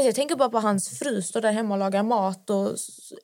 [0.00, 2.76] Alltså jag tänker bara på hans fru står där hemma och lagar mat och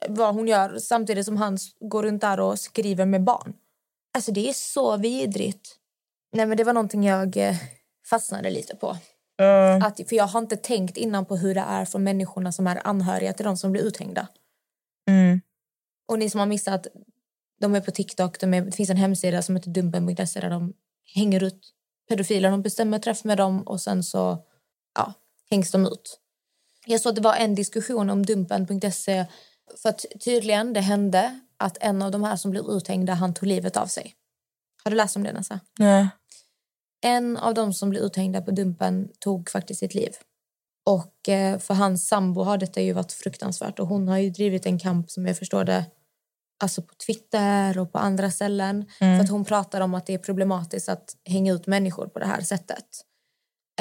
[0.08, 3.54] vad hon gör samtidigt som han går runt där och skriver med barn.
[4.14, 5.76] Alltså det är så vidrigt.
[6.32, 7.56] Nej men det var någonting jag eh,
[8.10, 8.96] fastnade lite på.
[9.36, 9.86] Ja.
[9.86, 12.86] Att, för jag har inte tänkt innan på hur det är för människorna som är
[12.86, 14.28] anhöriga till de som blir uthängda.
[15.08, 15.40] Mm.
[16.08, 16.86] Och ni som har missat,
[17.60, 20.72] de är på TikTok, de är, det finns en hemsida som heter dumpen.se där de
[21.14, 21.72] hänger ut
[22.08, 22.50] pedofiler.
[22.50, 24.44] De bestämmer träff med dem och sen så
[24.94, 25.12] ja,
[25.50, 26.20] hängs de ut.
[26.88, 29.26] Jag såg att det var en diskussion om dumpen.se
[29.82, 33.48] för att tydligen det hände att en av de här som blev uthängda han tog
[33.48, 34.14] livet av sig.
[34.84, 35.60] Har du läst om det Nessa?
[35.78, 36.08] Nej.
[37.04, 40.10] En av de som blev uthängda på Dumpen tog faktiskt sitt liv.
[40.86, 44.66] Och eh, för hans sambo har detta ju varit fruktansvärt och hon har ju drivit
[44.66, 45.84] en kamp som jag förstår det
[46.62, 48.86] alltså på Twitter och på andra ställen.
[48.98, 52.26] För att hon pratar om att det är problematiskt att hänga ut människor på det
[52.26, 52.84] här sättet.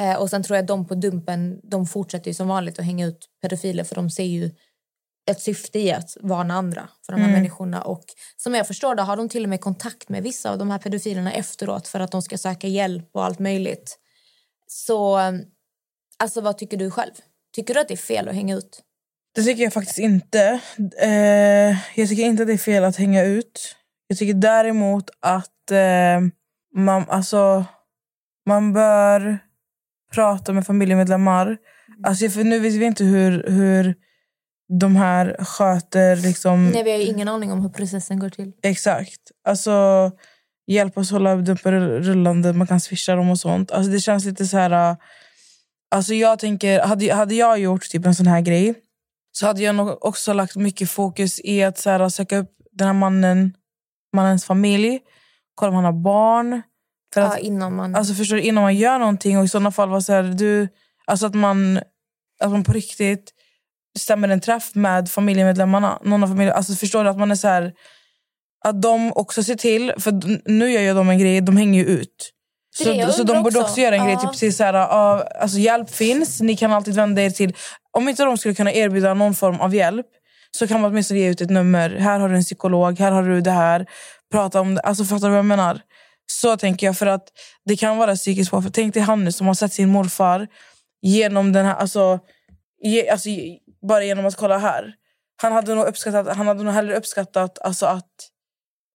[0.00, 2.84] Eh, och sen tror jag att de på Dumpen, de fortsätter ju som vanligt att
[2.84, 4.50] hänga ut pedofiler för de ser ju
[5.30, 7.82] ett syfte i att varna andra för de här människorna.
[7.82, 8.04] Och
[8.36, 10.78] som jag förstår det har de till och med kontakt med vissa av de här
[10.78, 13.98] pedofilerna efteråt för att de ska söka hjälp och allt möjligt.
[14.66, 15.20] Så
[16.18, 17.12] alltså vad tycker du själv?
[17.54, 18.82] Tycker du att det är fel att hänga ut?
[19.34, 20.60] Det tycker jag faktiskt inte.
[21.00, 23.76] Eh, jag tycker inte att det är fel att hänga ut.
[24.06, 26.20] Jag tycker däremot att eh,
[26.74, 27.64] man, alltså,
[28.46, 29.38] man bör
[30.16, 31.56] prata med familjemedlemmar.
[32.06, 33.94] Alltså, för nu vet vi inte hur, hur
[34.80, 36.16] de här sköter...
[36.16, 38.52] Liksom, Nej, vi har ju ingen aning om hur processen går till.
[38.62, 39.20] Exakt.
[39.48, 39.72] Alltså,
[40.66, 42.52] hjälp oss hålla dumpen rullande.
[42.52, 43.70] Man kan swisha dem och sånt.
[43.70, 44.90] Alltså, det känns lite så här...
[44.90, 44.96] äh,
[45.90, 48.74] Alltså, jag tänker, hade, hade jag gjort typ en sån här grej
[49.32, 52.86] så hade jag nog också lagt mycket fokus i att så här, söka upp den
[52.86, 53.54] här mannen,
[54.16, 55.00] mannens familj.
[55.54, 56.62] Kolla om han har barn.
[57.16, 57.94] För att, Ja, innan man...
[57.94, 60.68] Alltså förstår du, innan man gör någonting och i sådana fall var så här, du,
[61.06, 61.80] alltså att man,
[62.40, 63.32] att man på riktigt
[63.98, 65.98] stämmer en träff med familjemedlemmarna.
[66.04, 67.72] Någon av familj, alltså förstår du att man är så här,
[68.64, 70.12] att de också ser till, för
[70.50, 72.32] nu gör ju de en grej, de hänger ju ut.
[72.76, 73.60] Så, så de borde också.
[73.60, 76.94] också göra en grej, typ precis så här, ja, alltså hjälp finns, ni kan alltid
[76.94, 77.56] vända er till,
[77.92, 80.06] om inte de skulle kunna erbjuda någon form av hjälp
[80.50, 81.90] så kan man åtminstone ge ut ett nummer.
[81.90, 83.86] Här har du en psykolog, här har du det här.
[84.32, 84.80] Prata om det.
[84.80, 85.80] Alltså fattar du vad jag menar?
[86.26, 87.28] Så tänker jag för att
[87.64, 88.74] det kan vara psykiskt påfrestande.
[88.74, 90.48] Tänk dig han nu som har sett sin morfar
[91.02, 92.20] genom den här, alltså,
[92.82, 93.28] ge, alltså
[93.88, 94.94] bara genom att kolla här.
[95.42, 98.12] Han hade nog uppskattat, han hade nog hellre uppskattat alltså att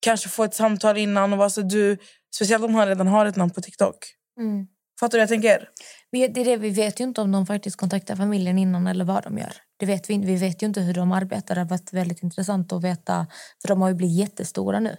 [0.01, 1.97] kanske få ett samtal innan och vara så du,
[2.35, 3.95] speciellt om han redan har ett namn på TikTok.
[4.39, 4.67] Mm.
[4.99, 5.69] Fattar du jag tänker?
[6.11, 9.05] Vi, det är det, vi vet ju inte om de faktiskt kontaktar familjen innan eller
[9.05, 9.53] vad de gör.
[9.77, 10.27] Det vet vi, inte.
[10.27, 11.55] vi vet ju inte hur de arbetar.
[11.55, 13.27] Det har varit väldigt intressant att veta.
[13.61, 14.97] För de har ju blivit jättestora nu.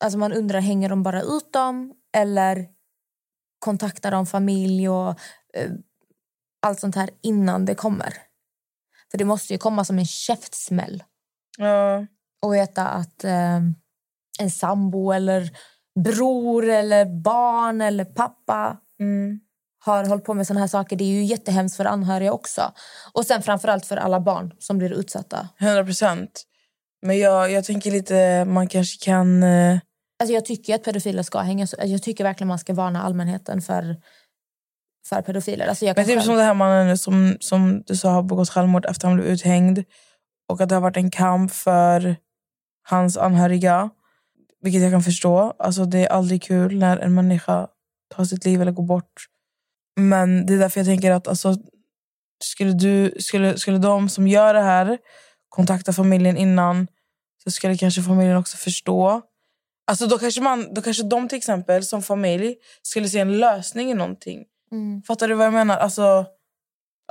[0.00, 1.92] Alltså man undrar, hänger de bara ut dem?
[2.16, 2.66] Eller
[3.58, 5.08] kontaktar de familj och
[5.54, 5.70] eh,
[6.62, 8.14] allt sånt här innan det kommer?
[9.10, 11.04] För det måste ju komma som en käftsmäll.
[11.58, 12.06] Ja.
[12.42, 13.56] Och veta att eh,
[14.40, 15.50] en sambo eller
[16.04, 19.40] bror eller barn eller pappa Mm.
[19.84, 20.96] har hållit på med såna här saker.
[20.96, 22.72] Det är ju jättehemskt för anhöriga också.
[23.12, 25.48] Och sen framförallt för alla barn som blir utsatta.
[25.60, 26.44] 100 procent.
[27.02, 29.42] Men jag, jag tänker lite, man kanske kan...
[29.42, 29.78] eh,
[30.18, 33.96] Alltså jag tycker att pedofiler ska hängas Jag tycker verkligen man ska varna allmänheten för,
[35.08, 35.66] för pedofiler.
[35.66, 38.50] Alltså jag Men typ själv- som den här mannen som, som du sa har begått
[38.50, 39.84] självmord efter han blev uthängd.
[40.48, 42.16] Och att det har varit en kamp för
[42.82, 43.90] hans anhöriga.
[44.60, 45.54] Vilket jag kan förstå.
[45.58, 47.68] Alltså det är aldrig kul när en människa
[48.14, 49.26] tar sitt liv eller går bort.
[50.00, 51.56] Men det är därför jag tänker att alltså,
[52.44, 54.98] skulle, du, skulle, skulle de som gör det här
[55.48, 56.86] kontakta familjen innan
[57.44, 59.22] så skulle kanske familjen också förstå.
[59.86, 63.90] Alltså då kanske, man, då kanske de till exempel som familj skulle se en lösning
[63.90, 64.44] i någonting.
[64.72, 65.02] Mm.
[65.02, 65.76] Fattar du vad jag menar?
[65.76, 66.26] Alltså,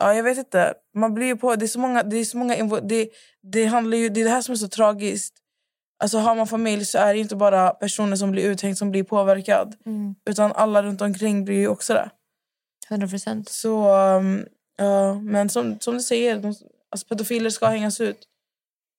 [0.02, 0.74] ja, jag vet inte.
[0.96, 3.10] Man blir på, det är så många, det är så många det,
[3.44, 5.34] det, handlar ju, det är det här som är så tragiskt.
[6.00, 9.04] Alltså, har man familj så är det inte bara personer som blir uthängd som blir
[9.04, 9.76] påverkad.
[9.86, 10.16] Mm.
[10.26, 12.10] Utan alla runt omkring blir ju också det.
[12.90, 13.50] 100 procent.
[13.50, 14.46] Så, um,
[14.78, 16.56] ja, men som, som du säger, de,
[16.90, 18.28] alltså, pedofiler ska hängas ut.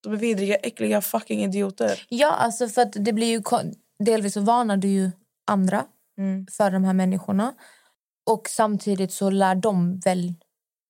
[0.07, 2.07] De är vidriga, äckliga fucking idioter.
[2.09, 3.43] Ja, alltså för det blir ju
[4.05, 5.11] delvis så varnar du ju
[5.47, 5.85] andra
[6.19, 6.47] Mm.
[6.53, 7.55] för de här människorna.
[8.31, 10.35] Och samtidigt så lär de väl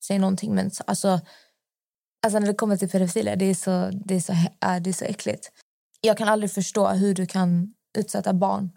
[0.07, 0.55] sig någonting.
[0.55, 1.21] Men så- alltså,
[2.27, 4.93] alltså när det kommer till pedofiler, det är så, det är så, äh, det är
[4.93, 5.51] så äckligt.
[6.01, 8.71] Jag kan aldrig förstå hur du kan utsätta barn.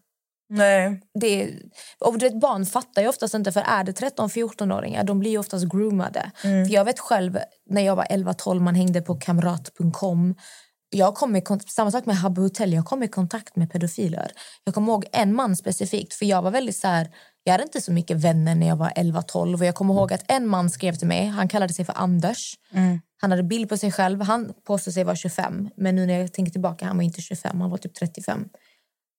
[0.49, 1.01] Nej.
[1.19, 1.59] Det är,
[1.99, 5.37] och du vet, barn fattar ju oftast inte, för är det 13-14-åringar, de blir ju
[5.37, 6.31] oftast groomade.
[6.43, 6.65] Mm.
[6.65, 10.35] För jag vet själv, när jag var 11-12, man hängde på kamrat.com.
[10.89, 14.31] Jag kom i, samma sak med Habbo Hotel, jag kom i kontakt med pedofiler.
[14.63, 17.09] Jag kommer ihåg en man specifikt, för jag var väldigt så här,
[17.43, 19.59] jag hade inte så mycket vänner när jag var 11-12.
[19.59, 22.55] Och jag kommer ihåg att en man skrev till mig, han kallade sig för Anders.
[22.73, 22.99] Mm.
[23.21, 25.69] Han hade bild på sig själv, han påstod sig vara 25.
[25.77, 28.49] Men nu när jag tänker tillbaka, han var inte 25, han var typ 35.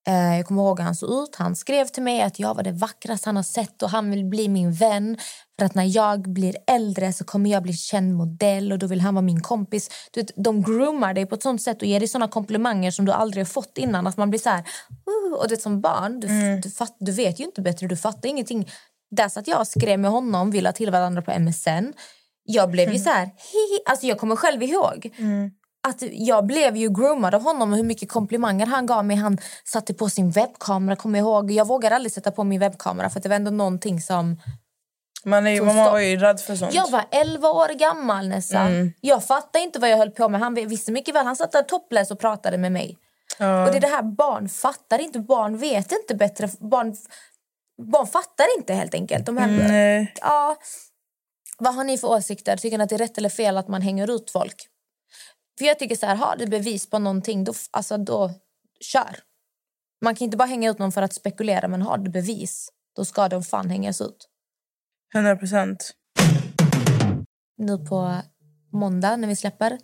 [0.08, 1.36] Eh, jag kommer ihåg hur han såg ut.
[1.36, 4.24] Han skrev till mig att jag var det vackraste han har sett och han vill
[4.24, 5.18] bli min vän.
[5.58, 9.00] För att när jag blir äldre så kommer jag bli känd modell och då vill
[9.00, 9.88] han vara min kompis.
[10.10, 13.04] Du vet, de groomar dig på ett sånt sätt och ger dig såna komplimanger som
[13.04, 14.06] du aldrig har fått innan.
[14.06, 17.40] Att man blir så här, uh, och det som barn, du, du, fatt, du vet
[17.40, 18.70] ju inte bättre, du fattar ingenting.
[19.10, 21.92] Där satt jag och skrev med honom, vi la till varandra på MSN.
[22.44, 23.80] Jag blev ju så här, hihi.
[23.86, 25.10] Alltså jag kommer själv ihåg
[25.88, 29.16] att jag blev ju groomad av honom och hur mycket komplimanger han gav mig.
[29.16, 31.50] Han satte på sin webbkamera, kommer jag ihåg.
[31.50, 34.40] Jag vågade aldrig sätta på min webbkamera för det var ändå någonting som...
[35.24, 36.74] Man, är, ju- man var ju rädd för sånt.
[36.74, 38.92] Jag var 11 år gammal nästan.
[39.00, 40.40] Jag fattade inte vad jag höll på med.
[40.40, 41.26] Han visste mycket väl.
[41.26, 42.98] Han satt där topless och pratade med mig.
[43.38, 43.64] Ja.
[43.66, 45.18] Och det är det här barn fattar inte.
[45.20, 46.48] Barn vet inte bättre.
[46.60, 46.96] Barn,
[47.82, 49.26] barn fattar inte helt enkelt.
[49.26, 50.14] De här, Nej.
[50.20, 50.56] ja,
[51.58, 52.56] vad har ni för åsikter?
[52.56, 54.66] Tycker ni att det är rätt eller fel att man hänger ut folk?
[55.60, 58.30] För jag tycker så här, har du bevis på någonting, då, alltså då
[58.80, 59.16] kör.
[60.04, 63.04] Man kan inte bara hänga ut någon för att spekulera, men har du bevis, då
[63.04, 64.28] ska de fan hängas ut.
[65.14, 65.92] 100 procent.
[67.56, 68.16] Nu på
[68.72, 69.78] måndag när vi släpper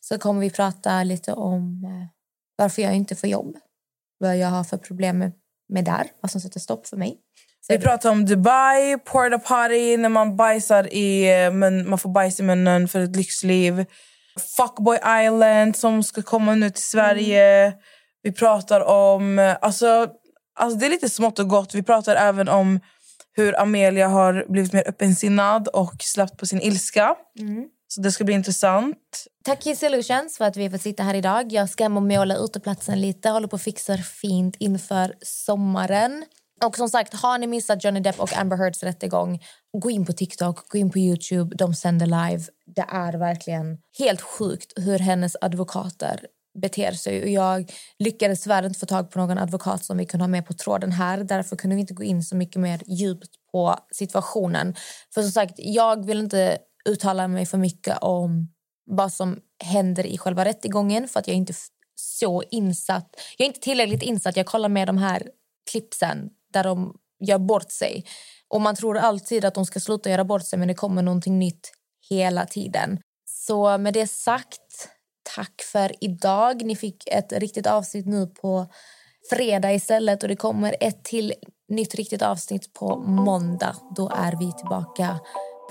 [0.00, 2.08] så kommer vi prata lite om eh,
[2.56, 3.56] varför jag inte får jobb.
[4.18, 5.18] Vad jag har för problem
[5.68, 7.18] med, där, vad som sätter stopp för mig.
[7.68, 12.42] Vi pratar om Dubai, porta potty, när man bajsar i men man får bajs i
[12.42, 13.86] munnen för ett lyxliv.
[14.56, 17.72] Fuckboy Island som ska komma nu till Sverige.
[18.22, 19.56] Vi pratar om...
[19.60, 20.08] Alltså,
[20.54, 21.74] alltså det är lite smått och gott.
[21.74, 22.80] Vi pratar även om
[23.36, 27.14] hur Amelia har blivit mer öppensinnad och släppt på sin ilska.
[27.88, 29.26] Så det ska bli intressant.
[29.44, 31.52] Tack Kiss Illusions för att vi får sitta här idag.
[31.52, 33.28] Jag ska måla uteplatsen lite.
[33.28, 36.24] Håller på och fixar fint inför sommaren.
[36.64, 39.40] Och som sagt, har ni missat Johnny Depp och Amber Heards rättegång,
[39.78, 41.56] gå in på TikTok, gå in på Youtube.
[41.56, 42.44] De sänder live.
[42.66, 46.26] Det är verkligen helt sjukt hur hennes advokater
[46.62, 47.22] beter sig.
[47.22, 50.46] Och jag lyckades tyvärr inte få tag på någon advokat som vi kunde ha med
[50.46, 51.24] på tråden här.
[51.24, 54.74] Därför kunde vi inte gå in så mycket mer djupt på situationen.
[55.14, 56.58] För som sagt, jag vill inte
[56.88, 58.52] uttala mig för mycket om
[58.84, 61.54] vad som händer i själva rättegången för att jag är inte
[61.94, 63.16] så insatt.
[63.36, 64.36] Jag är inte tillräckligt insatt.
[64.36, 65.28] Jag kollar med de här
[65.70, 68.04] klippsen där de gör bort sig.
[68.52, 71.38] Och man tror alltid att de ska sluta göra bort sig men det kommer någonting
[71.38, 71.72] nytt
[72.10, 72.98] hela tiden.
[73.24, 74.88] Så med det sagt,
[75.36, 76.64] tack för idag.
[76.64, 78.66] Ni fick ett riktigt avsnitt nu på
[79.30, 81.34] fredag istället och det kommer ett till
[81.68, 83.76] nytt riktigt avsnitt på måndag.
[83.96, 85.20] Då är vi tillbaka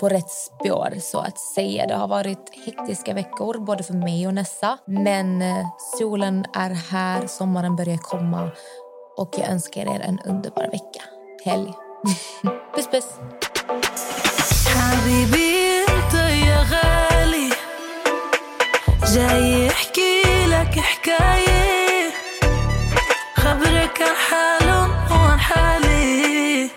[0.00, 1.86] på rätt spår så att säga.
[1.86, 4.78] Det har varit hektiska veckor både för mig och Nessa.
[4.86, 5.66] Men eh,
[5.98, 8.50] solen är här, sommaren börjar komma
[9.16, 11.02] och jag önskar er en underbar vecka.
[11.44, 11.74] Helg.
[12.74, 13.06] puss puss!
[14.66, 17.50] حبيبي انت يا غالي.
[19.14, 22.10] جاي احكي لك حكاية.
[23.36, 26.70] خبرك عن حاله وعن حالي.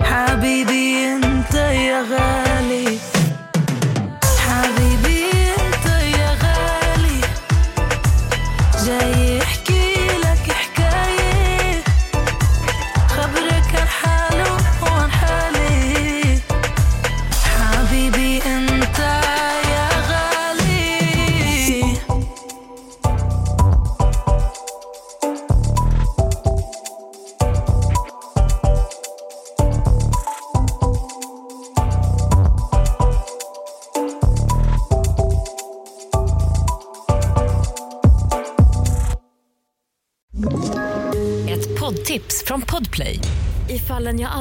[0.00, 0.88] حبيبي
[1.98, 2.27] Ett